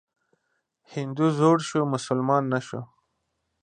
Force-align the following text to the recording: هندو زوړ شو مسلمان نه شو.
هندو 0.93 1.25
زوړ 1.39 1.57
شو 1.69 1.79
مسلمان 1.93 2.43
نه 2.53 2.59
شو. 2.67 2.81